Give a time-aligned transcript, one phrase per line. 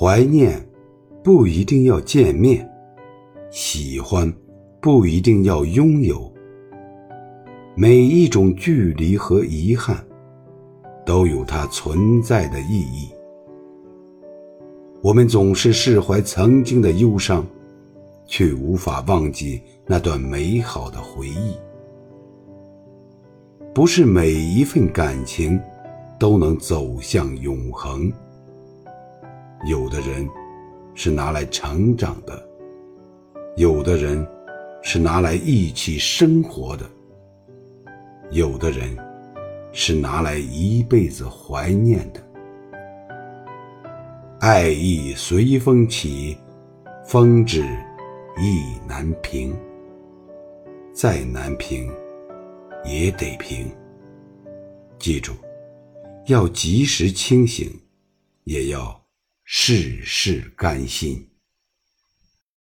[0.00, 0.58] 怀念
[1.22, 2.66] 不一定要见面，
[3.50, 4.32] 喜欢
[4.80, 6.32] 不一定要拥有。
[7.74, 10.02] 每一种距离和遗憾，
[11.04, 13.10] 都有它存在的意义。
[15.02, 17.46] 我们总是释怀曾经的忧伤，
[18.24, 21.54] 却无法忘记那段美好的回忆。
[23.74, 25.60] 不是每一份感情
[26.18, 28.10] 都能走向永恒。
[29.66, 30.28] 有的人
[30.94, 32.48] 是拿来成长的，
[33.56, 34.26] 有的人
[34.82, 36.88] 是拿来一起生活的，
[38.30, 38.96] 有的人
[39.72, 42.22] 是拿来一辈子怀念的。
[44.40, 46.38] 爱意随风起，
[47.06, 47.62] 风止
[48.40, 49.54] 意难平。
[50.92, 51.90] 再难平，
[52.84, 53.70] 也得平。
[54.98, 55.32] 记住，
[56.26, 57.70] 要及时清醒，
[58.44, 58.99] 也要。
[59.52, 61.29] 事事甘心。